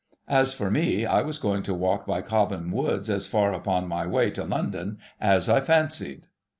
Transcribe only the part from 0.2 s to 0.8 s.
As for